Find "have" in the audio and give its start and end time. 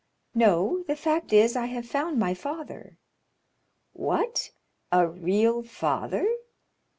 1.67-1.85